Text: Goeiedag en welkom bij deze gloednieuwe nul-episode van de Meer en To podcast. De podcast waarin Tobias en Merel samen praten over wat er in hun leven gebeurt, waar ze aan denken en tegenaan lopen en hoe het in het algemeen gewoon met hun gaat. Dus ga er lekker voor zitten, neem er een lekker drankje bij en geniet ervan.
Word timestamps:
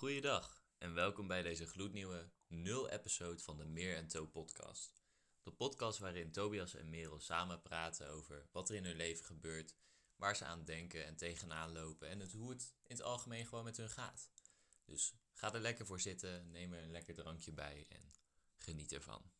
Goeiedag 0.00 0.64
en 0.78 0.94
welkom 0.94 1.26
bij 1.26 1.42
deze 1.42 1.66
gloednieuwe 1.66 2.30
nul-episode 2.46 3.42
van 3.42 3.56
de 3.56 3.64
Meer 3.64 3.96
en 3.96 4.08
To 4.08 4.26
podcast. 4.26 5.02
De 5.42 5.52
podcast 5.52 5.98
waarin 5.98 6.32
Tobias 6.32 6.74
en 6.74 6.90
Merel 6.90 7.20
samen 7.20 7.62
praten 7.62 8.08
over 8.10 8.48
wat 8.52 8.68
er 8.68 8.74
in 8.74 8.84
hun 8.84 8.96
leven 8.96 9.24
gebeurt, 9.24 9.76
waar 10.16 10.36
ze 10.36 10.44
aan 10.44 10.64
denken 10.64 11.06
en 11.06 11.16
tegenaan 11.16 11.72
lopen 11.72 12.08
en 12.08 12.30
hoe 12.30 12.50
het 12.50 12.74
in 12.86 12.96
het 12.96 13.04
algemeen 13.04 13.46
gewoon 13.46 13.64
met 13.64 13.76
hun 13.76 13.90
gaat. 13.90 14.30
Dus 14.84 15.14
ga 15.32 15.54
er 15.54 15.60
lekker 15.60 15.86
voor 15.86 16.00
zitten, 16.00 16.50
neem 16.50 16.72
er 16.72 16.82
een 16.82 16.90
lekker 16.90 17.14
drankje 17.14 17.52
bij 17.52 17.86
en 17.88 18.12
geniet 18.56 18.92
ervan. 18.92 19.32